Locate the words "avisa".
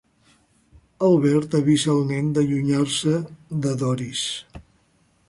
1.59-1.91